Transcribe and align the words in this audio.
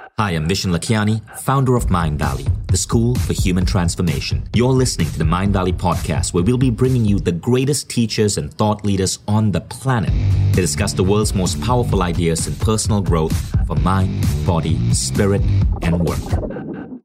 Hi, 0.00 0.30
I'm 0.30 0.48
Vishen 0.48 0.74
Lakhiani, 0.74 1.20
founder 1.40 1.76
of 1.76 1.86
Mindvalley, 1.86 2.48
the 2.68 2.76
school 2.78 3.14
for 3.16 3.34
human 3.34 3.66
transformation. 3.66 4.48
You're 4.54 4.72
listening 4.72 5.10
to 5.10 5.18
the 5.18 5.24
Mindvalley 5.24 5.74
podcast, 5.74 6.32
where 6.32 6.42
we'll 6.42 6.56
be 6.56 6.70
bringing 6.70 7.04
you 7.04 7.18
the 7.18 7.32
greatest 7.32 7.90
teachers 7.90 8.38
and 8.38 8.52
thought 8.54 8.82
leaders 8.82 9.18
on 9.28 9.52
the 9.52 9.60
planet 9.60 10.10
to 10.54 10.60
discuss 10.60 10.94
the 10.94 11.04
world's 11.04 11.34
most 11.34 11.60
powerful 11.60 12.02
ideas 12.02 12.46
in 12.46 12.54
personal 12.56 13.02
growth 13.02 13.36
for 13.66 13.76
mind, 13.76 14.24
body, 14.46 14.78
spirit, 14.94 15.42
and 15.82 16.00
work. 16.00 17.02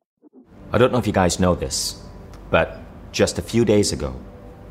I 0.72 0.78
don't 0.78 0.94
know 0.94 1.00
if 1.00 1.08
you 1.08 1.14
guys 1.14 1.38
know 1.38 1.54
this, 1.54 2.02
but 2.50 2.80
just 3.12 3.38
a 3.38 3.42
few 3.42 3.66
days 3.66 3.92
ago, 3.92 4.16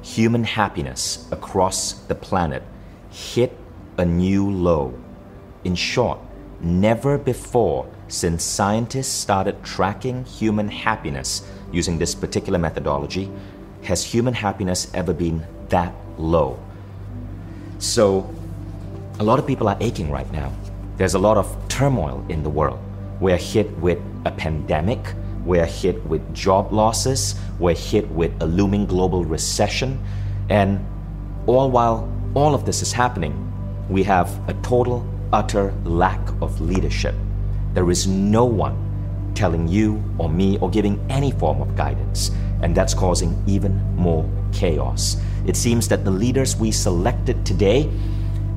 human 0.00 0.44
happiness 0.44 1.28
across 1.30 1.92
the 1.92 2.14
planet 2.14 2.62
hit 3.10 3.54
a 3.98 4.04
new 4.04 4.50
low. 4.50 4.98
In 5.64 5.74
short, 5.74 6.18
never 6.64 7.18
before 7.18 7.86
since 8.08 8.42
scientists 8.42 9.12
started 9.12 9.62
tracking 9.62 10.24
human 10.24 10.68
happiness 10.68 11.42
using 11.72 11.98
this 11.98 12.14
particular 12.14 12.58
methodology, 12.58 13.30
has 13.82 14.02
human 14.02 14.34
happiness 14.34 14.90
ever 14.94 15.12
been 15.12 15.44
that 15.68 15.92
low? 16.18 16.58
So, 17.78 18.28
a 19.18 19.24
lot 19.24 19.38
of 19.38 19.46
people 19.46 19.68
are 19.68 19.76
aching 19.80 20.10
right 20.10 20.30
now. 20.32 20.52
There's 20.96 21.14
a 21.14 21.18
lot 21.18 21.36
of 21.36 21.56
turmoil 21.68 22.24
in 22.28 22.42
the 22.42 22.50
world. 22.50 22.80
We're 23.20 23.36
hit 23.36 23.70
with 23.78 23.98
a 24.24 24.30
pandemic, 24.30 25.00
we're 25.44 25.66
hit 25.66 26.04
with 26.06 26.34
job 26.34 26.72
losses, 26.72 27.34
we're 27.58 27.74
hit 27.74 28.08
with 28.10 28.32
a 28.42 28.46
looming 28.46 28.86
global 28.86 29.24
recession, 29.24 30.00
and 30.48 30.84
all 31.46 31.70
while 31.70 32.10
all 32.34 32.54
of 32.54 32.64
this 32.64 32.82
is 32.82 32.92
happening, 32.92 33.34
we 33.88 34.02
have 34.02 34.28
a 34.48 34.54
total, 34.62 35.06
utter 35.34 35.74
lack 35.84 36.20
of 36.40 36.60
leadership 36.60 37.14
there 37.74 37.90
is 37.90 38.06
no 38.06 38.44
one 38.44 39.32
telling 39.34 39.66
you 39.66 40.02
or 40.16 40.30
me 40.30 40.58
or 40.58 40.70
giving 40.70 41.04
any 41.10 41.32
form 41.32 41.60
of 41.60 41.76
guidance, 41.76 42.30
and 42.62 42.74
that's 42.74 42.94
causing 42.94 43.42
even 43.48 43.76
more 43.96 44.24
chaos. 44.52 45.16
It 45.44 45.56
seems 45.56 45.88
that 45.88 46.04
the 46.04 46.10
leaders 46.10 46.56
we 46.56 46.70
selected 46.70 47.44
today 47.44 47.90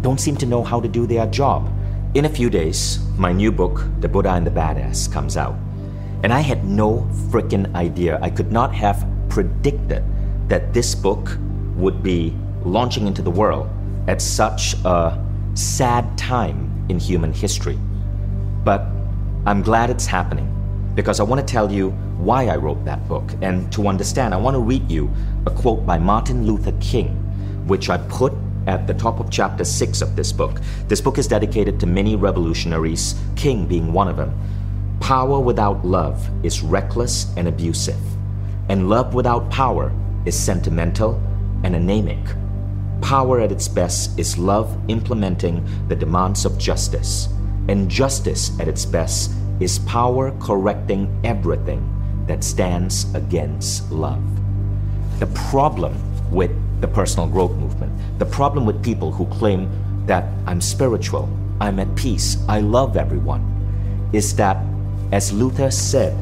don't 0.01 0.21
seem 0.21 0.37
to 0.37 0.45
know 0.45 0.63
how 0.63 0.79
to 0.79 0.87
do 0.87 1.07
their 1.07 1.25
job. 1.25 1.67
In 2.13 2.25
a 2.25 2.29
few 2.29 2.51
days, 2.51 2.99
my 3.17 3.31
new 3.31 3.51
book, 3.51 3.85
The 4.01 4.07
Buddha 4.07 4.29
and 4.29 4.45
the 4.45 4.51
Badass, 4.51 5.11
comes 5.11 5.35
out. 5.35 5.55
And 6.21 6.31
I 6.31 6.41
had 6.41 6.63
no 6.63 7.09
freaking 7.31 7.73
idea. 7.73 8.19
I 8.21 8.29
could 8.29 8.51
not 8.51 8.73
have 8.75 9.03
predicted 9.29 10.03
that 10.47 10.73
this 10.73 10.93
book 10.93 11.37
would 11.75 12.03
be 12.03 12.35
launching 12.63 13.07
into 13.07 13.23
the 13.23 13.31
world 13.31 13.67
at 14.07 14.21
such 14.21 14.75
a 14.85 15.17
sad 15.55 16.15
time 16.19 16.66
in 16.89 16.99
human 16.99 17.33
history. 17.33 17.77
But 18.63 18.85
I'm 19.45 19.61
glad 19.61 19.89
it's 19.89 20.05
happening 20.05 20.53
because 20.95 21.19
I 21.19 21.23
want 21.23 21.45
to 21.45 21.53
tell 21.53 21.71
you 21.71 21.91
why 22.17 22.47
I 22.47 22.55
wrote 22.55 22.83
that 22.85 23.07
book. 23.07 23.31
And 23.41 23.71
to 23.73 23.87
understand, 23.87 24.33
I 24.33 24.37
want 24.37 24.55
to 24.55 24.59
read 24.59 24.89
you 24.89 25.11
a 25.45 25.51
quote 25.51 25.85
by 25.85 25.97
Martin 25.97 26.45
Luther 26.45 26.73
King, 26.81 27.09
which 27.67 27.89
I 27.89 27.97
put 27.97 28.33
at 28.65 28.87
the 28.87 28.93
top 28.93 29.19
of 29.19 29.29
chapter 29.31 29.63
6 29.63 30.01
of 30.01 30.15
this 30.15 30.31
book. 30.31 30.59
This 30.87 30.99
book 30.99 31.17
is 31.17 31.27
dedicated 31.27 31.79
to 31.79 31.85
many 31.85 32.15
revolutionaries, 32.15 33.15
King 33.35 33.65
being 33.65 33.93
one 33.93 34.07
of 34.07 34.17
them. 34.17 34.37
Power 34.99 35.39
without 35.39 35.85
love 35.85 36.29
is 36.43 36.61
reckless 36.61 37.33
and 37.37 37.47
abusive, 37.47 38.01
and 38.67 38.89
love 38.89 39.13
without 39.13 39.49
power 39.49 39.93
is 40.25 40.37
sentimental 40.37 41.21
and 41.63 41.75
anemic. 41.75 42.19
Power 43.01 43.39
at 43.39 43.51
its 43.51 43.67
best 43.67 44.17
is 44.19 44.37
love 44.37 44.75
implementing 44.87 45.65
the 45.87 45.95
demands 45.95 46.45
of 46.45 46.57
justice 46.57 47.29
and 47.67 47.89
justice 47.89 48.57
at 48.59 48.67
its 48.67 48.85
best 48.85 49.31
is 49.59 49.79
power 49.79 50.31
correcting 50.39 51.09
everything 51.23 51.83
that 52.27 52.43
stands 52.43 53.13
against 53.13 53.91
love. 53.91 54.23
The 55.19 55.27
problem 55.49 55.95
with 56.31 56.51
the 56.81 56.87
personal 56.87 57.27
growth 57.27 57.51
movement, 57.53 57.91
the 58.19 58.25
problem 58.25 58.65
with 58.65 58.83
people 58.83 59.11
who 59.11 59.25
claim 59.25 59.69
that 60.05 60.25
I'm 60.45 60.61
spiritual, 60.61 61.29
I'm 61.59 61.79
at 61.79 61.93
peace, 61.95 62.37
I 62.47 62.59
love 62.61 62.95
everyone, 62.95 64.09
is 64.13 64.35
that, 64.35 64.57
as 65.11 65.33
Luther 65.33 65.71
said, 65.71 66.15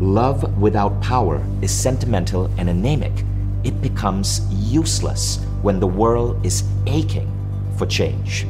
love 0.00 0.58
without 0.58 1.00
power 1.02 1.44
is 1.60 1.72
sentimental 1.72 2.50
and 2.56 2.70
anemic. 2.70 3.24
It 3.64 3.80
becomes 3.80 4.40
useless 4.52 5.38
when 5.62 5.80
the 5.80 5.86
world 5.86 6.44
is 6.44 6.64
aching 6.86 7.30
for 7.76 7.86
change. 7.86 8.46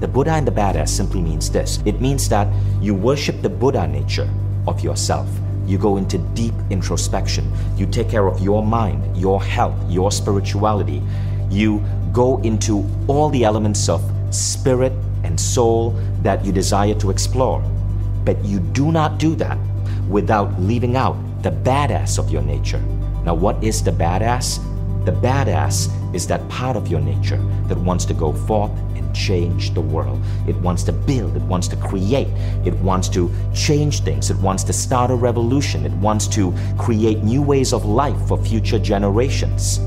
The 0.00 0.08
Buddha 0.08 0.32
and 0.32 0.46
the 0.46 0.52
Badass 0.52 0.88
simply 0.88 1.22
means 1.22 1.50
this 1.50 1.78
it 1.84 2.00
means 2.00 2.28
that 2.30 2.48
you 2.80 2.94
worship 2.94 3.42
the 3.42 3.48
Buddha 3.48 3.86
nature 3.86 4.28
of 4.66 4.80
yourself. 4.80 5.28
You 5.66 5.78
go 5.78 5.96
into 5.96 6.18
deep 6.34 6.54
introspection. 6.70 7.50
You 7.76 7.86
take 7.86 8.10
care 8.10 8.26
of 8.26 8.40
your 8.40 8.62
mind, 8.62 9.16
your 9.16 9.42
health, 9.42 9.76
your 9.88 10.10
spirituality. 10.10 11.02
You 11.50 11.82
go 12.12 12.38
into 12.42 12.86
all 13.06 13.30
the 13.30 13.44
elements 13.44 13.88
of 13.88 14.02
spirit 14.30 14.92
and 15.22 15.38
soul 15.40 15.90
that 16.22 16.44
you 16.44 16.52
desire 16.52 16.94
to 16.94 17.10
explore. 17.10 17.62
But 18.24 18.42
you 18.44 18.60
do 18.60 18.92
not 18.92 19.18
do 19.18 19.34
that 19.36 19.58
without 20.08 20.60
leaving 20.60 20.96
out 20.96 21.16
the 21.42 21.50
badass 21.50 22.18
of 22.18 22.30
your 22.30 22.42
nature. 22.42 22.82
Now, 23.24 23.34
what 23.34 23.62
is 23.62 23.82
the 23.82 23.90
badass? 23.90 24.58
The 25.04 25.12
badass 25.12 25.88
is 26.14 26.26
that 26.28 26.46
part 26.48 26.76
of 26.76 26.88
your 26.88 27.00
nature 27.00 27.38
that 27.68 27.78
wants 27.78 28.04
to 28.06 28.14
go 28.14 28.32
forth 28.32 28.70
and 28.94 29.14
change 29.14 29.74
the 29.74 29.80
world. 29.80 30.20
It 30.46 30.56
wants 30.56 30.82
to 30.84 30.92
build, 30.92 31.36
it 31.36 31.42
wants 31.42 31.68
to 31.68 31.76
create, 31.76 32.28
it 32.64 32.74
wants 32.76 33.08
to 33.10 33.30
change 33.54 34.00
things, 34.00 34.30
it 34.30 34.36
wants 34.38 34.64
to 34.64 34.72
start 34.72 35.10
a 35.10 35.14
revolution, 35.14 35.84
it 35.84 35.92
wants 35.92 36.26
to 36.28 36.54
create 36.78 37.22
new 37.22 37.42
ways 37.42 37.72
of 37.72 37.84
life 37.84 38.20
for 38.28 38.42
future 38.42 38.78
generations. 38.78 39.78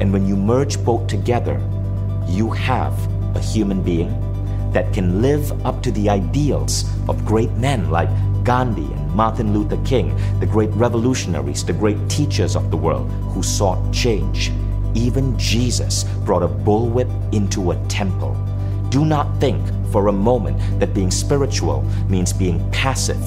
And 0.00 0.12
when 0.12 0.26
you 0.26 0.36
merge 0.36 0.82
both 0.84 1.06
together, 1.06 1.60
you 2.26 2.50
have 2.50 2.94
a 3.36 3.40
human 3.40 3.82
being 3.82 4.10
that 4.72 4.92
can 4.92 5.22
live 5.22 5.52
up 5.64 5.82
to 5.82 5.92
the 5.92 6.08
ideals 6.08 6.84
of 7.08 7.24
great 7.24 7.50
men 7.52 7.90
like 7.90 8.08
Gandhi 8.44 8.84
and 8.84 9.10
Martin 9.14 9.52
Luther 9.52 9.82
King, 9.84 10.14
the 10.38 10.46
great 10.46 10.70
revolutionaries, 10.70 11.64
the 11.64 11.72
great 11.72 11.98
teachers 12.08 12.54
of 12.54 12.70
the 12.70 12.76
world 12.76 13.10
who 13.32 13.42
sought 13.42 13.92
change. 13.92 14.52
Even 14.94 15.36
Jesus 15.38 16.04
brought 16.24 16.42
a 16.42 16.48
bullwhip 16.48 17.10
into 17.34 17.72
a 17.72 17.86
temple 17.88 18.36
do 18.94 19.04
not 19.04 19.26
think 19.40 19.60
for 19.90 20.06
a 20.06 20.12
moment 20.12 20.56
that 20.78 20.94
being 20.94 21.10
spiritual 21.10 21.82
means 22.08 22.32
being 22.32 22.60
passive 22.70 23.20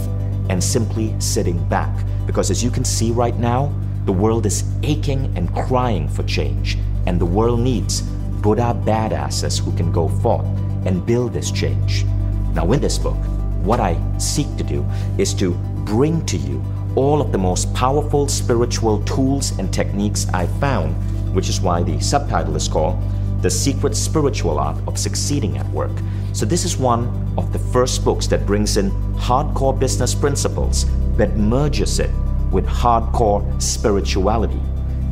and 0.50 0.64
simply 0.64 1.14
sitting 1.20 1.62
back. 1.68 1.94
Because 2.26 2.50
as 2.50 2.64
you 2.64 2.72
can 2.72 2.86
see 2.86 3.12
right 3.12 3.36
now, 3.36 3.74
the 4.06 4.14
world 4.14 4.46
is 4.46 4.64
aching 4.84 5.30
and 5.36 5.54
crying 5.54 6.08
for 6.08 6.24
change, 6.24 6.78
and 7.06 7.20
the 7.20 7.26
world 7.26 7.60
needs 7.60 8.00
Buddha 8.42 8.82
badasses 8.86 9.60
who 9.60 9.76
can 9.76 9.92
go 9.92 10.08
forth 10.08 10.46
and 10.86 11.06
build 11.06 11.34
this 11.34 11.52
change. 11.52 12.06
Now, 12.54 12.72
in 12.72 12.80
this 12.80 12.98
book, 12.98 13.18
what 13.64 13.80
I 13.80 13.98
seek 14.18 14.56
to 14.58 14.64
do 14.64 14.86
is 15.18 15.34
to 15.36 15.52
bring 15.86 16.26
to 16.26 16.38
you 16.38 16.64
all 16.96 17.22
of 17.22 17.32
the 17.32 17.38
most 17.38 17.74
powerful 17.74 18.28
spiritual 18.28 19.04
tools 19.04 19.58
and 19.60 19.74
techniques 19.74 20.28
I 20.34 20.48
found, 20.60 20.96
which 21.36 21.50
is 21.50 21.62
why 21.62 21.84
the 21.84 22.00
subtitle 22.00 22.56
is 22.56 22.68
called 22.68 23.00
the 23.42 23.50
Secret 23.50 23.96
Spiritual 23.96 24.58
Art 24.58 24.78
of 24.88 24.98
Succeeding 24.98 25.58
at 25.58 25.70
Work. 25.70 25.92
So, 26.34 26.46
this 26.46 26.66
is 26.66 26.78
one 26.78 27.08
of 27.38 27.54
the 27.54 27.60
first 27.60 28.04
books 28.04 28.26
that 28.28 28.46
brings 28.46 28.78
in 28.78 28.92
hardcore 29.16 29.78
business 29.78 30.16
principles 30.16 30.86
but 31.18 31.36
merges 31.36 32.00
it 32.00 32.12
with 32.52 32.66
hardcore 32.66 33.44
spirituality. 33.62 34.62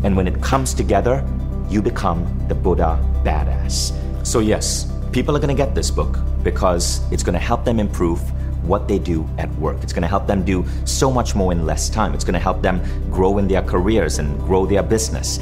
And 0.04 0.16
when 0.16 0.28
it 0.28 0.42
comes 0.42 0.74
together, 0.74 1.28
you 1.70 1.82
become 1.82 2.26
the 2.48 2.56
Buddha 2.56 3.00
badass. 3.24 3.94
So, 4.26 4.40
yes, 4.40 4.92
people 5.16 5.34
are 5.34 5.40
going 5.40 5.56
to 5.56 5.64
get 5.64 5.74
this 5.74 5.90
book 5.90 6.20
because 6.44 7.00
it's 7.10 7.24
going 7.24 7.32
to 7.34 7.40
help 7.40 7.64
them 7.64 7.80
improve 7.80 8.20
what 8.68 8.86
they 8.86 9.00
do 9.00 9.26
at 9.38 9.50
work. 9.56 9.82
It's 9.82 9.94
going 9.94 10.02
to 10.02 10.10
help 10.10 10.28
them 10.28 10.44
do 10.44 10.66
so 10.84 11.10
much 11.10 11.36
more 11.36 11.54
in 11.54 11.66
less 11.66 11.90
time. 11.90 12.14
It's 12.14 12.26
going 12.26 12.34
to 12.34 12.40
help 12.40 12.62
them 12.62 12.82
grow 13.10 13.38
in 13.38 13.48
their 13.48 13.62
careers 13.62 14.20
and 14.20 14.38
grow 14.42 14.66
their 14.66 14.84
business. 14.84 15.40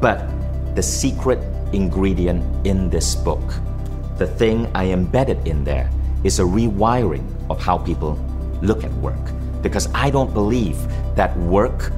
But 0.00 0.26
the 0.74 0.82
secret 0.82 1.38
ingredient 1.74 2.66
in 2.66 2.88
this 2.88 3.14
book. 3.14 3.42
The 4.16 4.26
thing 4.26 4.70
I 4.74 4.86
embedded 4.86 5.46
in 5.46 5.64
there 5.64 5.90
is 6.22 6.38
a 6.38 6.44
rewiring 6.44 7.26
of 7.50 7.60
how 7.60 7.76
people 7.76 8.14
look 8.62 8.84
at 8.84 8.92
work. 8.94 9.20
Because 9.60 9.86
I 9.92 10.08
don't 10.08 10.32
believe 10.32 10.78
that 11.14 11.36
work 11.36 11.92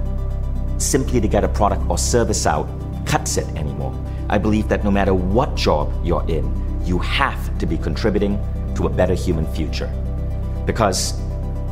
simply 0.79 1.20
to 1.20 1.29
get 1.29 1.44
a 1.44 1.49
product 1.49 1.88
or 1.88 1.99
service 1.99 2.47
out 2.47 2.67
cuts 3.06 3.37
it 3.37 3.47
anymore. 3.55 3.94
I 4.29 4.38
believe 4.38 4.67
that 4.70 4.82
no 4.82 4.91
matter 4.91 5.14
what 5.14 5.55
job 5.55 5.93
you're 6.05 6.29
in, 6.29 6.67
you 6.87 6.99
have 7.00 7.59
to 7.59 7.67
be 7.67 7.77
contributing 7.77 8.38
to 8.77 8.87
a 8.87 8.88
better 8.88 9.15
human 9.15 9.47
future. 9.53 9.93
Because 10.65 11.21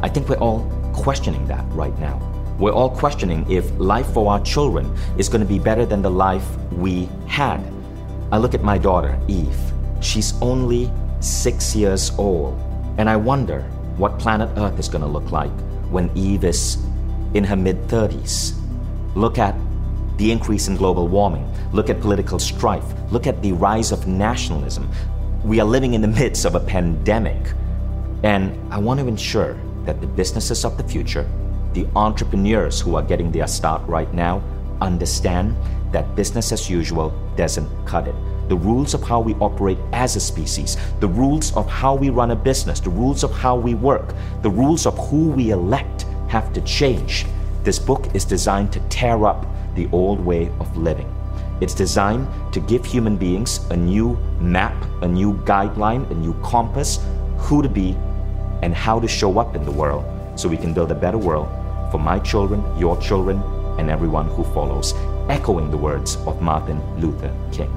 I 0.02 0.08
think 0.08 0.28
we're 0.28 0.36
all 0.36 0.68
questioning 0.92 1.46
that 1.46 1.64
right 1.70 1.98
now. 1.98 2.20
We're 2.58 2.72
all 2.72 2.90
questioning 2.90 3.50
if 3.50 3.70
life 3.78 4.12
for 4.12 4.30
our 4.30 4.40
children 4.40 4.94
is 5.16 5.28
going 5.28 5.40
to 5.40 5.46
be 5.46 5.58
better 5.58 5.86
than 5.86 6.02
the 6.02 6.10
life 6.10 6.46
we 6.72 7.08
had 7.26 7.64
I 8.34 8.38
look 8.38 8.52
at 8.52 8.64
my 8.64 8.78
daughter, 8.78 9.16
Eve. 9.28 9.56
She's 10.00 10.34
only 10.42 10.90
six 11.20 11.76
years 11.76 12.10
old, 12.18 12.58
and 12.98 13.08
I 13.08 13.14
wonder 13.14 13.62
what 13.96 14.18
planet 14.18 14.50
Earth 14.56 14.76
is 14.76 14.88
going 14.88 15.02
to 15.02 15.08
look 15.08 15.30
like 15.30 15.52
when 15.88 16.10
Eve 16.16 16.42
is 16.42 16.78
in 17.34 17.44
her 17.44 17.54
mid 17.54 17.76
30s. 17.86 18.54
Look 19.14 19.38
at 19.38 19.54
the 20.16 20.30
increase 20.30 20.68
in 20.68 20.76
global 20.76 21.08
warming. 21.08 21.50
Look 21.72 21.90
at 21.90 22.00
political 22.00 22.38
strife. 22.38 22.84
Look 23.10 23.26
at 23.26 23.42
the 23.42 23.52
rise 23.52 23.92
of 23.92 24.06
nationalism. 24.06 24.88
We 25.44 25.60
are 25.60 25.66
living 25.66 25.94
in 25.94 26.00
the 26.00 26.08
midst 26.08 26.44
of 26.44 26.54
a 26.54 26.60
pandemic. 26.60 27.52
And 28.22 28.58
I 28.72 28.78
want 28.78 29.00
to 29.00 29.06
ensure 29.06 29.58
that 29.84 30.00
the 30.00 30.06
businesses 30.06 30.64
of 30.64 30.78
the 30.78 30.84
future, 30.84 31.28
the 31.74 31.86
entrepreneurs 31.96 32.80
who 32.80 32.94
are 32.96 33.02
getting 33.02 33.30
their 33.30 33.46
start 33.46 33.82
right 33.86 34.12
now, 34.14 34.42
understand 34.80 35.56
that 35.92 36.16
business 36.16 36.52
as 36.52 36.70
usual 36.70 37.12
doesn't 37.36 37.68
cut 37.86 38.08
it. 38.08 38.14
The 38.48 38.56
rules 38.56 38.94
of 38.94 39.02
how 39.02 39.20
we 39.20 39.34
operate 39.34 39.78
as 39.92 40.16
a 40.16 40.20
species, 40.20 40.76
the 41.00 41.08
rules 41.08 41.54
of 41.56 41.68
how 41.68 41.94
we 41.94 42.10
run 42.10 42.30
a 42.30 42.36
business, 42.36 42.80
the 42.80 42.90
rules 42.90 43.24
of 43.24 43.32
how 43.32 43.56
we 43.56 43.74
work, 43.74 44.14
the 44.42 44.50
rules 44.50 44.86
of 44.86 44.96
who 45.08 45.30
we 45.30 45.50
elect 45.50 46.06
have 46.28 46.52
to 46.52 46.60
change. 46.62 47.26
This 47.62 47.78
book 47.78 48.14
is 48.14 48.24
designed 48.24 48.72
to 48.72 48.80
tear 48.88 49.24
up 49.24 49.46
the 49.74 49.88
old 49.92 50.20
way 50.20 50.50
of 50.60 50.76
living. 50.76 51.12
It's 51.60 51.74
designed 51.74 52.26
to 52.52 52.60
give 52.60 52.84
human 52.84 53.16
beings 53.16 53.58
a 53.70 53.76
new 53.76 54.16
map, 54.40 54.74
a 55.02 55.08
new 55.08 55.34
guideline, 55.44 56.10
a 56.10 56.14
new 56.14 56.34
compass, 56.42 56.98
who 57.38 57.62
to 57.62 57.68
be, 57.68 57.96
and 58.62 58.74
how 58.74 58.98
to 58.98 59.06
show 59.06 59.38
up 59.38 59.54
in 59.54 59.64
the 59.64 59.70
world 59.70 60.04
so 60.38 60.48
we 60.48 60.56
can 60.56 60.74
build 60.74 60.90
a 60.90 60.94
better 60.94 61.18
world 61.18 61.48
for 61.90 61.98
my 61.98 62.18
children, 62.18 62.62
your 62.78 62.96
children, 63.00 63.40
and 63.78 63.90
everyone 63.90 64.26
who 64.26 64.42
follows, 64.52 64.94
echoing 65.28 65.70
the 65.70 65.76
words 65.76 66.16
of 66.26 66.42
Martin 66.42 66.80
Luther 67.00 67.32
King. 67.52 67.70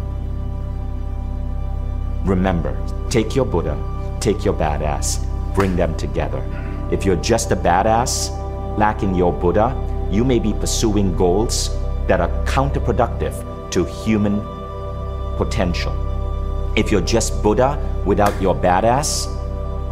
Remember, 2.26 2.76
take 3.10 3.36
your 3.36 3.46
Buddha, 3.46 3.78
take 4.20 4.44
your 4.44 4.54
badass, 4.54 5.24
bring 5.54 5.76
them 5.76 5.96
together. 5.98 6.44
If 6.92 7.06
you're 7.06 7.16
just 7.18 7.52
a 7.52 7.56
badass, 7.56 8.32
lacking 8.78 9.16
your 9.16 9.34
Buddha, 9.34 9.76
you 10.12 10.24
may 10.24 10.40
be 10.40 10.54
pursuing 10.54 11.16
goals 11.16 11.70
that 12.07 12.19
are 12.19 12.30
counterproductive 12.45 13.36
to 13.71 13.86
human 13.86 14.42
potential. 15.38 15.94
If 16.75 16.92
you're 16.92 17.01
just 17.01 17.42
Buddha 17.42 17.77
without 18.06 18.39
your 18.42 18.56
badass, 18.56 19.33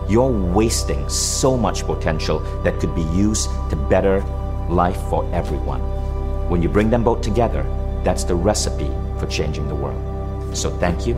you're 0.10 0.30
wasting 0.30 1.08
so 1.10 1.58
much 1.58 1.84
potential 1.84 2.40
that 2.64 2.80
could 2.80 2.94
be 2.94 3.04
used 3.04 3.50
to 3.70 3.76
better 3.76 4.22
life 4.70 5.02
for 5.10 5.30
everyone. 5.34 5.82
When 6.50 6.62
you 6.62 6.70
bring 6.70 6.90
them 6.90 7.04
both 7.04 7.22
together, 7.22 7.64
that's 8.04 8.24
the 8.24 8.36
recipe 8.36 8.92
for 9.20 9.26
changing 9.28 9.68
the 9.68 9.76
world. 9.76 10.56
So 10.56 10.70
thank 10.78 11.08
you. 11.08 11.18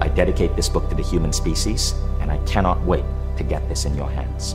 I 0.00 0.08
dedicate 0.08 0.54
this 0.54 0.68
book 0.68 0.88
to 0.90 0.94
the 0.94 1.02
human 1.02 1.32
species, 1.32 1.94
and 2.20 2.30
I 2.30 2.36
cannot 2.44 2.80
wait 2.82 3.04
to 3.38 3.42
get 3.42 3.66
this 3.68 3.86
in 3.86 3.96
your 3.96 4.10
hands. 4.10 4.54